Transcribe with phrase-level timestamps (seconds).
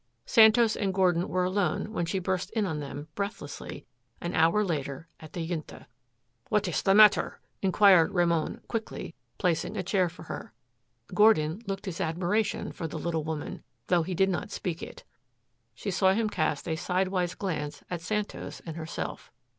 [0.25, 3.85] Santos and Gordon were alone when she burst in on them, breathlessly,
[4.19, 5.85] an hour later at the Junta.
[6.49, 10.53] "What is the matter?" inquired Ramon quickly, placing a chair for her.
[11.13, 15.03] Gordon looked his admiration for the little woman, though he did not speak it.
[15.75, 19.31] She saw him cast a sidewise glance at Santos and herself.